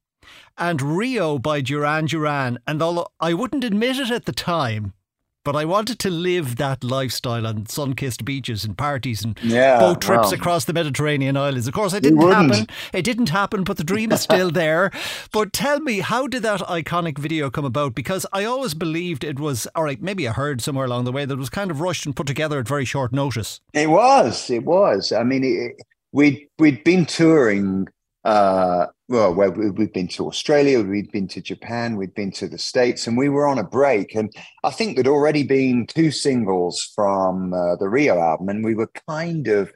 and 0.59 0.83
Rio 0.83 1.39
by 1.39 1.61
Duran 1.61 2.07
Duran. 2.07 2.59
And 2.67 2.83
although 2.83 3.09
I 3.21 3.33
wouldn't 3.35 3.65
admit 3.65 3.99
it 3.99 4.11
at 4.11 4.27
the 4.27 4.33
time 4.33 4.93
but 5.45 5.57
I 5.57 5.65
wanted 5.65 5.99
to 6.01 6.11
live 6.11 6.57
that 6.57 6.85
lifestyle 6.85 7.47
on 7.47 7.67
sun 7.67 7.95
kissed 7.95 8.25
beaches 8.25 8.65
and 8.65 8.77
parties 8.77 9.25
and 9.25 9.39
yeah, 9.43 9.79
boat 9.79 10.01
trips 10.01 10.33
across 10.33 10.65
the 10.65 10.73
Mediterranean 10.73 11.37
islands. 11.37 11.67
Of 11.67 11.75
course, 11.75 11.93
it 11.93 12.03
didn't 12.03 12.21
happen. 12.21 12.67
It 12.93 13.03
didn't 13.03 13.31
happen, 13.31 13.65
but 13.65 13.77
the 13.77 13.85
dream 13.85 14.13
is 14.13 14.21
still 14.21 14.51
there. 14.51 14.91
But 15.33 15.53
tell 15.53 15.81
me, 15.81 16.01
how 16.01 16.27
did 16.27 16.43
that 16.43 16.61
iconic 16.61 17.19
video 17.19 17.51
come 17.51 17.65
about? 17.65 17.95
Because 17.95 18.27
I 18.33 18.45
always 18.45 18.75
believed 18.75 19.25
it 19.25 19.39
was, 19.39 19.67
all 19.75 19.85
right, 19.85 20.01
maybe 20.01 20.27
I 20.27 20.33
heard 20.33 20.61
somewhere 20.61 20.87
along 20.87 21.05
the 21.05 21.13
way 21.13 21.25
that 21.25 21.35
it 21.35 21.39
was 21.39 21.51
kind 21.51 21.71
of 21.71 21.81
rushed 21.81 22.07
and 22.07 22.17
put 22.17 22.27
together 22.27 22.59
at 22.59 22.69
very 22.69 22.85
short 22.85 23.13
notice. 23.13 23.61
It 23.73 23.91
was. 23.91 24.51
It 24.51 24.65
was. 24.65 25.13
I 25.13 25.23
mean, 25.23 25.45
it, 25.45 25.83
we'd, 26.13 26.49
we'd 26.59 26.83
been 26.85 27.07
touring 27.07 27.89
uh, 28.25 28.87
well, 29.09 29.35
where 29.35 29.51
we've 29.51 29.93
been 29.93 30.09
to 30.09 30.27
Australia, 30.27 30.83
we'd 30.83 31.11
been 31.11 31.29
to 31.29 31.41
Japan, 31.41 31.97
we'd 31.97 32.15
been 32.15 32.31
to 32.33 32.47
the 32.47 32.59
States, 32.59 33.07
and 33.07 33.17
we 33.17 33.31
were 33.31 33.47
on 33.47 33.59
a 33.59 33.65
break. 33.65 34.15
And 34.15 34.31
I 34.65 34.71
think 34.71 34.95
there'd 34.95 35.07
already 35.09 35.45
been 35.45 35.87
two 35.87 36.11
singles 36.11 36.93
from 36.95 37.55
uh, 37.55 37.77
the 37.77 37.89
Rio 37.89 38.21
album, 38.21 38.51
and 38.51 38.63
we 38.63 38.75
were 38.75 38.91
kind 39.09 39.49
of 39.49 39.73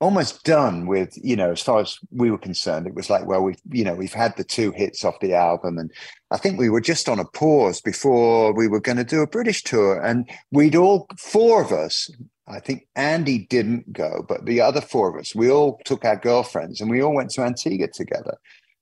almost 0.00 0.44
done 0.44 0.86
with, 0.86 1.12
you 1.22 1.34
know, 1.34 1.50
as 1.50 1.62
far 1.62 1.80
as 1.80 1.98
we 2.12 2.30
were 2.30 2.38
concerned. 2.38 2.86
It 2.86 2.94
was 2.94 3.10
like, 3.10 3.26
well, 3.26 3.42
we've, 3.42 3.60
you 3.70 3.84
know, 3.84 3.94
we've 3.94 4.12
had 4.12 4.36
the 4.36 4.44
two 4.44 4.70
hits 4.70 5.04
off 5.04 5.20
the 5.20 5.34
album, 5.34 5.76
and 5.76 5.90
I 6.30 6.38
think 6.38 6.56
we 6.56 6.70
were 6.70 6.80
just 6.80 7.08
on 7.08 7.18
a 7.18 7.24
pause 7.24 7.80
before 7.80 8.54
we 8.54 8.68
were 8.68 8.80
going 8.80 8.98
to 8.98 9.04
do 9.04 9.20
a 9.20 9.26
British 9.26 9.64
tour, 9.64 10.00
and 10.00 10.30
we'd 10.52 10.76
all 10.76 11.08
four 11.18 11.60
of 11.60 11.72
us 11.72 12.08
I 12.50 12.58
think 12.58 12.88
Andy 12.96 13.46
didn't 13.46 13.92
go, 13.92 14.24
but 14.28 14.44
the 14.44 14.60
other 14.60 14.80
four 14.80 15.08
of 15.08 15.20
us, 15.20 15.34
we 15.34 15.50
all 15.50 15.80
took 15.84 16.04
our 16.04 16.16
girlfriends 16.16 16.80
and 16.80 16.90
we 16.90 17.00
all 17.00 17.14
went 17.14 17.30
to 17.30 17.42
Antigua 17.42 17.88
together. 17.88 18.36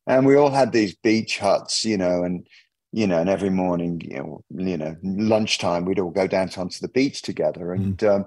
And 0.08 0.26
we 0.26 0.36
all 0.36 0.50
had 0.50 0.72
these 0.72 0.96
beach 0.96 1.38
huts, 1.38 1.84
you 1.84 1.96
know, 1.96 2.24
and 2.24 2.46
you 2.92 3.06
know, 3.06 3.18
and 3.18 3.28
every 3.28 3.50
morning, 3.50 4.00
you 4.02 4.16
know, 4.16 4.44
you 4.48 4.76
know, 4.78 4.96
lunchtime, 5.02 5.84
we'd 5.84 5.98
all 5.98 6.10
go 6.10 6.26
down 6.26 6.50
onto 6.56 6.80
the 6.80 6.88
beach 6.88 7.20
together. 7.20 7.72
And 7.72 7.98
mm. 7.98 8.16
um, 8.16 8.24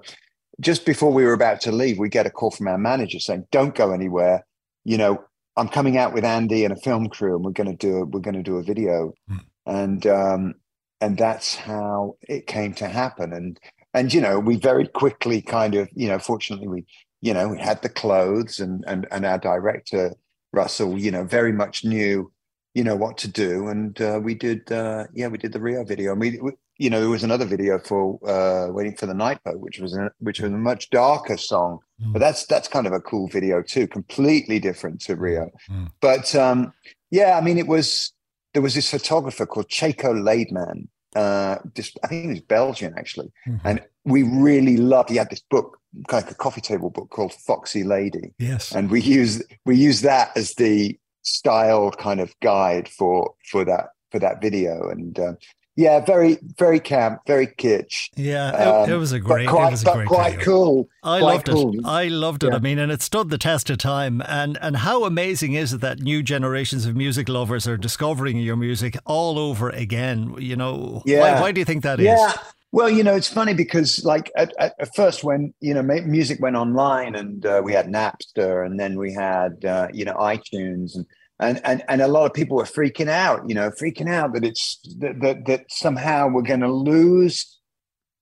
just 0.60 0.86
before 0.86 1.12
we 1.12 1.24
were 1.24 1.32
about 1.32 1.60
to 1.62 1.72
leave, 1.72 1.98
we 1.98 2.08
get 2.08 2.26
a 2.26 2.30
call 2.30 2.52
from 2.52 2.68
our 2.68 2.78
manager 2.78 3.18
saying, 3.18 3.46
"Don't 3.50 3.74
go 3.74 3.92
anywhere. 3.92 4.46
You 4.84 4.98
know, 4.98 5.24
I'm 5.56 5.68
coming 5.68 5.98
out 5.98 6.14
with 6.14 6.24
Andy 6.24 6.64
and 6.64 6.72
a 6.72 6.80
film 6.80 7.08
crew, 7.08 7.34
and 7.34 7.44
we're 7.44 7.50
going 7.50 7.70
to 7.70 7.76
do 7.76 7.96
a, 7.98 8.04
we're 8.04 8.20
going 8.20 8.36
to 8.36 8.42
do 8.42 8.58
a 8.58 8.62
video." 8.62 9.12
Mm. 9.28 9.40
And 9.66 10.06
um, 10.06 10.54
and 11.00 11.18
that's 11.18 11.56
how 11.56 12.16
it 12.22 12.46
came 12.46 12.74
to 12.74 12.86
happen. 12.86 13.32
And 13.32 13.58
and 13.92 14.14
you 14.14 14.20
know, 14.20 14.38
we 14.38 14.56
very 14.56 14.86
quickly 14.86 15.42
kind 15.42 15.74
of 15.74 15.88
you 15.92 16.06
know, 16.06 16.20
fortunately, 16.20 16.68
we 16.68 16.84
you 17.20 17.34
know 17.34 17.48
we 17.48 17.58
had 17.58 17.82
the 17.82 17.88
clothes, 17.88 18.60
and 18.60 18.84
and 18.86 19.08
and 19.10 19.26
our 19.26 19.38
director 19.38 20.12
Russell, 20.52 20.98
you 20.98 21.10
know, 21.10 21.24
very 21.24 21.52
much 21.52 21.84
knew 21.84 22.30
you 22.74 22.84
know 22.84 22.96
what 22.96 23.18
to 23.18 23.28
do 23.28 23.68
and 23.68 24.00
uh, 24.00 24.18
we 24.22 24.34
did 24.34 24.70
uh, 24.72 25.04
yeah 25.14 25.28
we 25.28 25.38
did 25.38 25.52
the 25.52 25.60
rio 25.60 25.84
video 25.84 26.12
and 26.12 26.20
we, 26.20 26.38
we, 26.40 26.52
you 26.78 26.88
know 26.88 27.00
there 27.00 27.08
was 27.08 27.22
another 27.22 27.44
video 27.44 27.78
for 27.78 28.18
uh, 28.28 28.72
waiting 28.72 28.96
for 28.96 29.06
the 29.06 29.14
night 29.14 29.42
boat 29.44 29.60
which 29.60 29.78
was 29.78 29.94
a, 29.96 30.10
which 30.20 30.40
was 30.40 30.50
a 30.50 30.56
much 30.56 30.88
darker 30.90 31.36
song 31.36 31.78
mm. 32.02 32.12
but 32.12 32.18
that's 32.18 32.46
that's 32.46 32.68
kind 32.68 32.86
of 32.86 32.92
a 32.92 33.00
cool 33.00 33.28
video 33.28 33.62
too 33.62 33.86
completely 33.86 34.58
different 34.58 35.00
to 35.00 35.16
rio 35.16 35.50
mm. 35.70 35.90
but 36.00 36.34
um, 36.34 36.72
yeah 37.10 37.36
i 37.36 37.40
mean 37.40 37.58
it 37.58 37.66
was 37.66 38.12
there 38.54 38.62
was 38.62 38.74
this 38.74 38.90
photographer 38.90 39.46
called 39.46 39.68
Cheko 39.68 40.12
Laidman 40.12 40.88
uh, 41.14 41.58
just, 41.74 41.98
I 42.02 42.08
think 42.08 42.22
he 42.22 42.28
was 42.28 42.40
Belgian 42.40 42.94
actually, 42.96 43.30
mm-hmm. 43.46 43.66
and 43.66 43.80
we 44.04 44.22
really 44.22 44.76
loved. 44.76 45.10
He 45.10 45.16
had 45.16 45.30
this 45.30 45.42
book, 45.50 45.78
like 46.10 46.30
a 46.30 46.34
coffee 46.34 46.60
table 46.60 46.90
book 46.90 47.10
called 47.10 47.32
Foxy 47.32 47.84
Lady. 47.84 48.32
Yes, 48.38 48.72
and 48.72 48.90
we 48.90 49.00
use 49.00 49.42
we 49.64 49.76
use 49.76 50.00
that 50.02 50.36
as 50.36 50.54
the 50.54 50.98
style 51.22 51.90
kind 51.92 52.20
of 52.20 52.34
guide 52.40 52.88
for 52.88 53.34
for 53.50 53.64
that 53.64 53.90
for 54.10 54.18
that 54.18 54.40
video 54.42 54.88
and 54.88 55.18
uh, 55.18 55.32
yeah 55.76 56.00
very 56.04 56.38
very 56.58 56.78
camp 56.78 57.20
very 57.26 57.46
kitsch 57.46 58.10
yeah 58.16 58.50
it, 58.50 58.68
um, 58.68 58.90
it 58.90 58.96
was 58.96 59.12
a 59.12 59.20
great 59.20 59.48
quite, 59.48 59.68
it 59.68 59.70
was 59.70 59.82
a 59.82 59.92
great 59.92 60.08
quite 60.08 60.32
video. 60.32 60.44
cool 60.44 60.88
I 61.02 61.20
quite 61.20 61.32
loved 61.32 61.46
cool. 61.48 61.74
it 61.74 61.86
I 61.86 62.08
loved 62.08 62.44
it 62.44 62.50
yeah. 62.50 62.56
I 62.56 62.58
mean 62.58 62.78
and 62.78 62.92
it 62.92 63.00
stood 63.00 63.30
the 63.30 63.38
test 63.38 63.70
of 63.70 63.78
time 63.78 64.22
and 64.26 64.58
and 64.60 64.78
how 64.78 65.04
amazing 65.04 65.54
is 65.54 65.72
it 65.72 65.80
that 65.80 66.00
new 66.00 66.22
generations 66.22 66.84
of 66.84 66.94
music 66.94 67.28
lovers 67.28 67.66
are 67.66 67.78
discovering 67.78 68.36
your 68.38 68.56
music 68.56 68.98
all 69.06 69.38
over 69.38 69.70
again 69.70 70.34
you 70.38 70.56
know 70.56 71.02
yeah. 71.06 71.20
why, 71.34 71.40
why 71.40 71.52
do 71.52 71.60
you 71.60 71.64
think 71.64 71.82
that 71.82 71.98
yeah. 71.98 72.28
is 72.28 72.34
well, 72.74 72.88
you 72.88 73.04
know, 73.04 73.14
it's 73.14 73.28
funny 73.28 73.52
because, 73.52 74.02
like, 74.02 74.32
at, 74.34 74.54
at 74.58 74.94
first, 74.96 75.22
when 75.22 75.52
you 75.60 75.74
know, 75.74 75.82
music 75.82 76.40
went 76.40 76.56
online, 76.56 77.14
and 77.14 77.44
uh, 77.44 77.60
we 77.62 77.74
had 77.74 77.86
Napster, 77.86 78.64
and 78.64 78.80
then 78.80 78.98
we 78.98 79.12
had, 79.12 79.62
uh, 79.66 79.88
you 79.92 80.06
know, 80.06 80.14
iTunes, 80.14 80.96
and 80.96 81.04
and 81.42 81.60
and 81.64 81.82
and 81.88 82.00
a 82.00 82.08
lot 82.08 82.26
of 82.26 82.32
people 82.32 82.56
were 82.56 82.64
freaking 82.64 83.08
out, 83.08 83.48
you 83.48 83.54
know, 83.54 83.70
freaking 83.70 84.08
out 84.08 84.32
that 84.34 84.44
it's 84.44 84.78
that 84.98 85.20
that, 85.20 85.46
that 85.46 85.64
somehow 85.68 86.28
we're 86.28 86.42
going 86.42 86.60
to 86.60 86.72
lose 86.72 87.58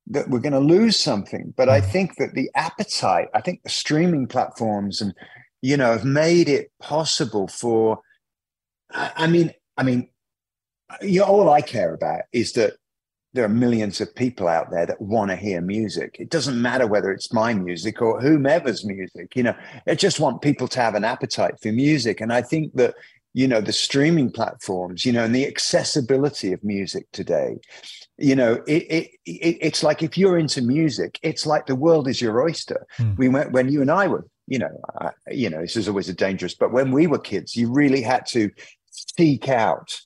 that 0.07 0.29
we're 0.29 0.41
going 0.41 0.53
to 0.53 0.59
lose 0.59 0.99
something. 0.99 1.53
But 1.57 1.69
I 1.69 1.81
mm. 1.81 1.93
think 1.93 2.17
that 2.17 2.35
the 2.35 2.51
appetite, 2.55 3.29
I 3.35 3.41
think 3.41 3.63
the 3.63 3.69
streaming 3.69 4.27
platforms, 4.27 5.01
and 5.01 5.15
you 5.61 5.77
know, 5.77 5.93
have 5.93 6.05
made 6.05 6.49
it 6.49 6.73
possible 6.81 7.47
for. 7.47 8.01
I 8.93 9.29
mean, 9.29 9.53
I 9.77 9.85
mean, 9.85 10.09
you 11.01 11.21
know, 11.21 11.27
all 11.27 11.51
I 11.51 11.61
care 11.61 11.95
about 11.95 12.23
is 12.33 12.55
that 12.55 12.75
there 13.33 13.45
are 13.45 13.49
millions 13.49 14.01
of 14.01 14.15
people 14.15 14.49
out 14.49 14.71
there 14.71 14.87
that 14.87 15.01
want 15.01 15.31
to 15.31 15.37
hear 15.37 15.61
music. 15.61 16.17
It 16.19 16.31
doesn't 16.31 16.61
matter 16.61 16.87
whether 16.87 17.13
it's 17.13 17.33
my 17.33 17.55
music 17.55 18.03
or 18.03 18.21
whomever's 18.21 18.85
music. 18.85 19.37
You 19.37 19.45
know, 19.45 19.55
I 19.87 19.95
just 19.95 20.19
want 20.19 20.43
people 20.43 20.67
to 20.69 20.81
have 20.81 20.95
an 20.95 21.05
appetite 21.05 21.55
for 21.63 21.71
music. 21.71 22.21
And 22.21 22.33
I 22.33 22.43
think 22.43 22.75
that, 22.75 22.95
you 23.33 23.47
know, 23.47 23.61
the 23.61 23.73
streaming 23.73 24.33
platforms, 24.33 25.07
you 25.07 25.13
know, 25.13 25.25
and 25.25 25.35
the 25.35 25.47
accessibility 25.47 26.53
of 26.53 26.65
music 26.65 27.07
today, 27.13 27.59
you 28.19 28.35
know, 28.35 28.55
it, 28.67 28.83
it, 28.91 29.11
it 29.25 29.59
it's 29.61 29.85
like 29.85 30.03
if 30.03 30.19
you're 30.19 30.37
into 30.37 30.61
music, 30.61 31.19
it's 31.23 31.47
like 31.47 31.67
the 31.67 31.77
world 31.77 32.09
is 32.09 32.21
your 32.21 32.43
oyster. 32.43 32.85
Mm. 32.99 33.17
We 33.17 33.29
went 33.29 33.53
when 33.53 33.71
you 33.71 33.81
and 33.81 33.93
I 33.93 34.09
were, 34.09 34.27
you 34.49 34.59
know, 34.59 34.81
uh, 35.01 35.11
you 35.31 35.49
know, 35.49 35.61
this 35.61 35.77
is 35.77 35.89
always 35.89 36.09
a 36.09 36.15
dangerous, 36.15 36.57
but 36.57 36.73
when 36.73 36.91
we 36.91 37.07
were 37.07 37.21
kids, 37.21 37.55
you 37.55 37.73
really 37.73 38.03
had 38.03 38.27
to 38.27 38.51
seek 38.91 39.49
out 39.49 39.97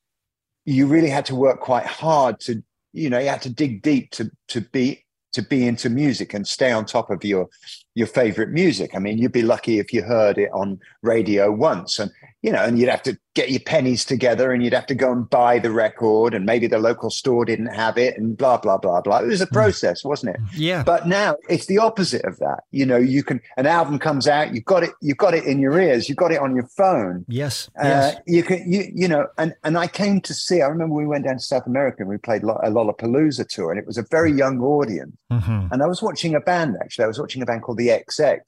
you 0.66 0.86
really 0.86 1.10
had 1.10 1.26
to 1.26 1.34
work 1.34 1.60
quite 1.60 1.86
hard 1.86 2.40
to 2.40 2.62
you 2.94 3.10
know 3.10 3.18
you 3.18 3.28
had 3.28 3.42
to 3.42 3.50
dig 3.50 3.82
deep 3.82 4.10
to 4.12 4.30
to 4.48 4.62
be 4.62 5.04
to 5.32 5.42
be 5.42 5.66
into 5.66 5.90
music 5.90 6.32
and 6.32 6.46
stay 6.46 6.70
on 6.72 6.86
top 6.86 7.10
of 7.10 7.22
your 7.24 7.48
your 7.94 8.06
favorite 8.06 8.50
music. 8.50 8.94
I 8.94 8.98
mean, 8.98 9.18
you'd 9.18 9.32
be 9.32 9.42
lucky 9.42 9.78
if 9.78 9.92
you 9.92 10.02
heard 10.02 10.36
it 10.36 10.50
on 10.52 10.80
radio 11.02 11.52
once, 11.52 11.98
and 11.98 12.10
you 12.42 12.52
know, 12.52 12.62
and 12.62 12.78
you'd 12.78 12.88
have 12.88 13.02
to 13.04 13.18
get 13.34 13.50
your 13.50 13.60
pennies 13.60 14.04
together, 14.04 14.52
and 14.52 14.62
you'd 14.62 14.74
have 14.74 14.86
to 14.86 14.94
go 14.94 15.12
and 15.12 15.30
buy 15.30 15.58
the 15.58 15.70
record, 15.70 16.34
and 16.34 16.44
maybe 16.44 16.66
the 16.66 16.78
local 16.78 17.10
store 17.10 17.44
didn't 17.44 17.74
have 17.74 17.96
it, 17.96 18.18
and 18.18 18.36
blah 18.36 18.58
blah 18.58 18.76
blah 18.76 19.00
blah. 19.00 19.18
It 19.18 19.26
was 19.26 19.40
a 19.40 19.46
mm. 19.46 19.52
process, 19.52 20.04
wasn't 20.04 20.34
it? 20.34 20.40
Yeah. 20.56 20.82
But 20.82 21.06
now 21.06 21.36
it's 21.48 21.66
the 21.66 21.78
opposite 21.78 22.24
of 22.24 22.38
that. 22.38 22.64
You 22.72 22.84
know, 22.84 22.96
you 22.96 23.22
can 23.22 23.40
an 23.56 23.66
album 23.66 23.98
comes 23.98 24.26
out, 24.26 24.54
you've 24.54 24.64
got 24.64 24.82
it, 24.82 24.90
you've 25.00 25.16
got 25.16 25.34
it 25.34 25.44
in 25.44 25.60
your 25.60 25.78
ears, 25.80 26.08
you've 26.08 26.18
got 26.18 26.32
it 26.32 26.40
on 26.40 26.54
your 26.54 26.66
phone. 26.66 27.24
Yes. 27.28 27.70
Uh, 27.80 27.86
yes. 27.86 28.16
You 28.26 28.42
can, 28.42 28.70
you 28.70 28.90
you 28.92 29.06
know, 29.06 29.28
and 29.38 29.54
and 29.62 29.78
I 29.78 29.86
came 29.86 30.20
to 30.22 30.34
see. 30.34 30.62
I 30.62 30.66
remember 30.66 30.96
we 30.96 31.06
went 31.06 31.24
down 31.24 31.36
to 31.36 31.42
South 31.42 31.66
America 31.66 31.98
and 32.00 32.08
we 32.08 32.18
played 32.18 32.42
a 32.42 32.46
Lollapalooza 32.46 33.46
tour, 33.48 33.70
and 33.70 33.78
it 33.78 33.86
was 33.86 33.98
a 33.98 34.04
very 34.10 34.32
mm. 34.32 34.38
young 34.38 34.60
audience. 34.60 35.16
Mm-hmm. 35.30 35.68
And 35.72 35.82
I 35.82 35.86
was 35.86 36.02
watching 36.02 36.34
a 36.34 36.40
band 36.40 36.76
actually. 36.80 37.04
I 37.04 37.08
was 37.08 37.18
watching 37.18 37.42
a 37.42 37.46
band 37.46 37.62
called 37.62 37.78
the 37.78 37.83
XX, 37.88 38.40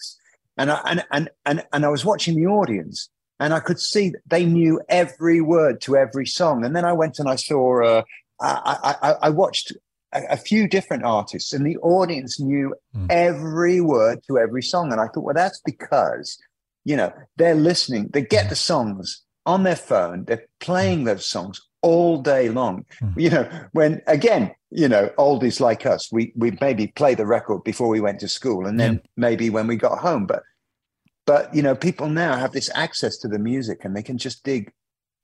and 0.57 0.71
I, 0.71 0.81
and 0.87 1.05
and 1.11 1.31
and 1.45 1.65
and 1.73 1.85
I 1.85 1.89
was 1.89 2.05
watching 2.05 2.37
the 2.37 2.47
audience, 2.47 3.09
and 3.39 3.53
I 3.53 3.61
could 3.61 3.79
see 3.79 4.11
that 4.11 4.23
they 4.27 4.45
knew 4.45 4.81
every 4.89 5.41
word 5.41 5.81
to 5.83 5.97
every 5.97 6.27
song. 6.27 6.65
And 6.65 6.75
then 6.75 6.85
I 6.85 6.93
went 6.93 7.19
and 7.19 7.29
I 7.29 7.37
saw, 7.37 7.83
uh, 7.83 8.03
I, 8.41 8.95
I, 9.03 9.15
I 9.23 9.31
watched 9.31 9.73
a, 10.13 10.23
a, 10.31 10.37
few 10.37 10.69
different 10.69 11.05
artists, 11.05 11.53
and 11.53 11.67
the 11.67 11.77
audience 11.79 12.41
knew 12.41 12.75
mm. 12.95 13.07
every 13.11 13.81
word 13.81 14.21
to 14.27 14.39
every 14.39 14.63
song. 14.63 14.93
And 14.93 15.01
I 15.01 15.09
thought, 15.09 15.25
well, 15.25 15.35
that's 15.35 15.61
because 15.65 16.39
you 16.85 16.97
know 16.97 17.13
they're 17.37 17.55
listening, 17.55 18.09
they 18.13 18.23
get 18.23 18.49
the 18.49 18.57
songs 18.57 19.23
on 19.45 19.63
their 19.63 19.77
phone, 19.77 20.25
they're 20.25 20.47
playing 20.61 21.05
those 21.05 21.27
songs 21.27 21.61
all 21.83 22.21
day 22.21 22.49
long. 22.49 22.85
Mm. 23.01 23.15
You 23.17 23.31
know, 23.31 23.51
when 23.73 24.03
again, 24.07 24.55
you 24.77 24.89
know, 24.89 25.09
oldies 25.17 25.59
like 25.59 25.87
us, 25.87 26.13
we 26.13 26.33
we 26.37 26.51
mm-hmm. 26.51 26.65
maybe 26.65 26.87
play 26.89 27.15
the 27.15 27.27
record 27.27 27.65
before 27.65 27.89
we 27.89 28.01
went 28.01 28.21
to 28.21 28.29
school, 28.29 28.67
and 28.67 28.79
then 28.79 28.95
yeah. 28.95 29.01
maybe 29.17 29.49
when 29.49 29.67
we 29.67 29.77
got 29.77 29.99
home. 29.99 30.27
But 30.27 30.43
but 31.25 31.53
you 31.55 31.63
know, 31.63 31.75
people 31.75 32.11
now 32.11 32.37
have 32.37 32.53
this 32.53 32.71
access 32.75 33.17
to 33.19 33.29
the 33.29 33.39
music, 33.39 33.85
and 33.85 33.97
they 33.97 34.03
can 34.03 34.19
just 34.19 34.45
dig 34.45 34.71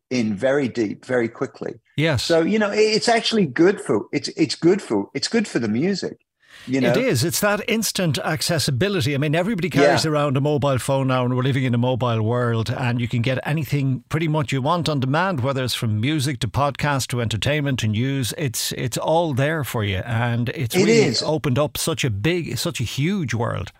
in 0.09 0.35
very 0.35 0.68
deep, 0.68 1.04
very 1.04 1.28
quickly. 1.28 1.75
Yes. 1.99 2.25
So 2.25 2.40
you 2.40 2.59
know, 2.59 2.71
it's 2.73 3.11
actually 3.11 3.44
good 3.44 3.78
for 3.78 4.06
it's 4.11 4.28
it's 4.38 4.54
good 4.54 4.80
for 4.80 5.11
it's 5.12 5.28
good 5.28 5.47
for 5.47 5.59
the 5.59 5.68
music. 5.68 6.25
You 6.66 6.80
know? 6.80 6.90
It 6.90 6.97
is. 6.97 7.25
It's 7.25 7.40
that 7.40 7.62
instant 7.68 8.18
accessibility. 8.18 9.14
I 9.14 9.18
mean, 9.18 9.35
everybody 9.35 9.68
carries 9.68 10.04
yeah. 10.04 10.11
around 10.12 10.37
a 10.37 10.40
mobile 10.40 10.78
phone 10.78 11.09
now, 11.09 11.25
and 11.25 11.37
we're 11.37 11.42
living 11.42 11.64
in 11.64 11.75
a 11.75 11.78
mobile 11.78 12.23
world, 12.23 12.71
and 12.71 13.00
you 13.00 13.09
can 13.09 13.21
get 13.21 13.40
anything 13.44 14.04
pretty 14.09 14.28
much 14.28 14.52
you 14.52 14.62
want 14.62 14.88
on 14.88 15.00
demand, 15.00 15.40
whether 15.40 15.64
it's 15.64 15.75
from 15.75 16.00
music 16.00 16.38
to 16.40 16.49
podcast 16.49 17.09
to 17.09 17.21
entertainment 17.21 17.80
to 17.80 17.88
news. 17.88 18.32
It's 18.38 18.73
it's 18.73 18.97
all 18.97 19.35
there 19.35 19.64
for 19.64 19.82
you, 19.82 19.99
and 19.99 20.50
it's 20.50 20.75
it 20.75 20.85
really 20.85 20.99
is. 21.02 21.23
opened 21.23 21.59
up 21.59 21.76
such 21.76 22.04
a 22.04 22.11
big, 22.11 22.56
such 22.59 22.80
a 22.80 22.85
huge 22.85 23.35
world. 23.35 23.73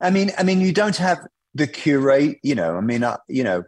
I 0.00 0.10
mean, 0.10 0.32
I 0.36 0.42
mean, 0.42 0.60
you 0.60 0.72
don't 0.72 0.96
have 0.96 1.18
the 1.54 1.66
curate. 1.66 2.38
You 2.42 2.56
know, 2.56 2.76
I 2.76 2.80
mean, 2.80 3.04
uh, 3.04 3.18
you 3.28 3.44
know, 3.44 3.62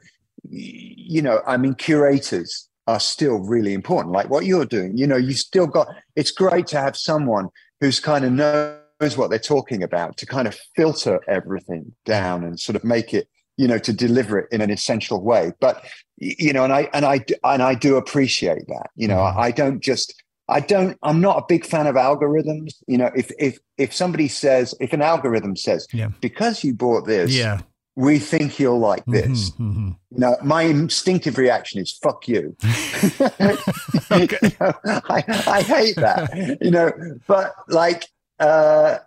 you 0.49 1.23
know, 1.23 1.43
I 1.47 1.57
mean, 1.59 1.75
curators 1.75 2.69
are 2.89 2.99
still 2.99 3.39
really 3.39 3.73
important. 3.73 4.13
Like 4.13 4.29
what 4.29 4.47
you're 4.47 4.67
doing, 4.67 4.97
you 4.97 5.07
know, 5.07 5.17
you 5.17 5.35
still 5.35 5.69
got. 5.69 5.87
It's 6.17 6.33
great 6.33 6.67
to 6.69 6.81
have 6.81 6.97
someone 6.97 7.51
who's 7.83 7.99
kind 7.99 8.25
of 8.25 8.31
knows 8.31 9.17
what 9.17 9.29
they're 9.29 9.39
talking 9.41 9.83
about 9.83 10.17
to 10.17 10.25
kind 10.25 10.47
of 10.47 10.57
filter 10.77 11.21
everything 11.27 11.93
down 12.05 12.45
and 12.45 12.61
sort 12.61 12.77
of 12.77 12.85
make 12.85 13.13
it 13.13 13.29
you 13.57 13.67
know 13.67 13.77
to 13.77 13.93
deliver 13.93 14.39
it 14.39 14.49
in 14.53 14.61
an 14.61 14.71
essential 14.71 15.21
way 15.21 15.53
but 15.61 15.85
you 16.17 16.53
know 16.53 16.63
and 16.63 16.73
i 16.73 16.89
and 16.95 17.05
i 17.05 17.21
and 17.43 17.61
i 17.61 17.75
do 17.75 17.97
appreciate 17.97 18.67
that 18.69 18.89
you 18.95 19.09
know 19.09 19.17
mm-hmm. 19.17 19.41
i 19.41 19.51
don't 19.51 19.81
just 19.81 20.15
i 20.49 20.61
don't 20.61 20.97
i'm 21.03 21.21
not 21.21 21.39
a 21.39 21.45
big 21.49 21.67
fan 21.67 21.89
of 21.89 21.97
algorithms 21.97 22.75
you 22.87 22.97
know 22.97 23.11
if 23.17 23.33
if 23.37 23.59
if 23.79 23.93
somebody 23.93 24.29
says 24.29 24.77
if 24.79 24.93
an 24.93 25.03
algorithm 25.03 25.57
says 25.57 25.89
yeah. 25.93 26.09
because 26.21 26.63
you 26.63 26.73
bought 26.73 27.05
this 27.05 27.37
yeah 27.37 27.61
we 27.95 28.19
think 28.19 28.59
you'll 28.59 28.79
like 28.79 29.03
mm-hmm, 29.03 29.13
this. 29.13 29.51
Mm-hmm, 29.53 29.91
Now, 30.13 30.37
my 30.43 30.63
instinctive 30.63 31.37
reaction 31.39 31.81
is 31.81 31.93
"fuck 31.93 32.27
you." 32.27 32.57
you 32.63 34.29
know, 34.61 34.73
I, 34.85 35.25
I, 35.47 35.63
hate 35.63 35.97
that, 35.97 36.59
you 36.61 36.71
know. 36.71 36.93
But 37.27 37.55
like, 37.69 38.07
uh, 38.39 38.99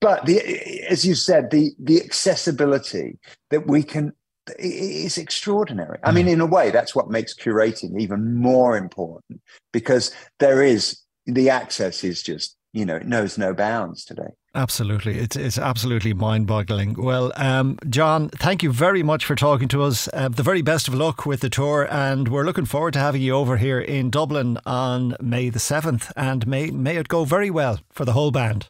but 0.00 0.26
the 0.26 0.40
as 0.88 1.04
you 1.06 1.14
said, 1.14 1.50
the 1.50 1.72
the 1.78 2.02
accessibility 2.02 3.18
that 3.50 3.66
we 3.66 3.82
can 3.82 4.12
is 4.58 5.18
extraordinary. 5.18 5.98
I 6.02 6.12
mean, 6.12 6.26
mm. 6.26 6.32
in 6.32 6.40
a 6.40 6.46
way, 6.46 6.70
that's 6.70 6.94
what 6.94 7.10
makes 7.10 7.34
curating 7.34 8.00
even 8.00 8.34
more 8.34 8.76
important 8.76 9.40
because 9.72 10.12
there 10.38 10.62
is 10.62 11.00
the 11.26 11.50
access 11.50 12.02
is 12.02 12.22
just 12.22 12.56
you 12.78 12.86
know 12.86 12.96
it 12.96 13.06
knows 13.06 13.36
no 13.36 13.52
bounds 13.52 14.04
today. 14.04 14.28
Absolutely, 14.54 15.18
it's 15.18 15.36
it's 15.36 15.58
absolutely 15.58 16.14
mind-boggling. 16.14 16.94
Well, 16.94 17.32
um, 17.36 17.78
John, 17.88 18.28
thank 18.28 18.62
you 18.62 18.72
very 18.72 19.02
much 19.02 19.24
for 19.24 19.34
talking 19.34 19.68
to 19.68 19.82
us. 19.82 20.08
Uh, 20.12 20.28
the 20.28 20.42
very 20.42 20.62
best 20.62 20.86
of 20.86 20.94
luck 20.94 21.26
with 21.26 21.40
the 21.40 21.50
tour, 21.50 21.88
and 21.90 22.28
we're 22.28 22.44
looking 22.44 22.64
forward 22.64 22.92
to 22.94 23.00
having 23.00 23.20
you 23.20 23.34
over 23.34 23.56
here 23.56 23.80
in 23.80 24.10
Dublin 24.10 24.58
on 24.64 25.16
May 25.20 25.50
the 25.50 25.58
seventh. 25.58 26.12
And 26.16 26.46
may 26.46 26.70
may 26.70 26.96
it 26.96 27.08
go 27.08 27.24
very 27.24 27.50
well 27.50 27.80
for 27.90 28.04
the 28.04 28.12
whole 28.12 28.30
band. 28.30 28.68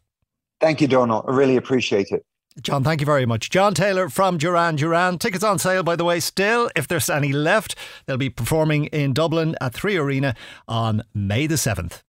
Thank 0.61 0.81
you, 0.81 0.89
Donald. 0.89 1.27
I 1.29 1.33
really 1.33 1.57
appreciate 1.57 2.11
it. 2.11 2.25
John, 2.61 2.83
thank 2.83 3.01
you 3.01 3.07
very 3.07 3.25
much. 3.25 3.51
John 3.51 3.73
Taylor 3.73 4.09
from 4.09 4.37
Duran 4.37 4.77
Duran. 4.77 5.19
Tickets 5.19 5.45
on 5.45 5.59
sale, 5.59 5.85
by 5.85 5.95
the 5.95 6.05
way, 6.05 6.19
still. 6.19 6.71
If 6.75 6.89
there's 6.89 7.09
any 7.09 7.33
left, 7.33 7.77
they'll 8.07 8.17
be 8.17 8.31
performing 8.31 8.87
in 8.87 9.13
Dublin 9.13 9.55
at 9.61 9.75
3 9.75 9.97
Arena 9.97 10.35
on 10.67 11.03
May 11.15 11.47
the 11.47 11.55
7th. 11.55 12.03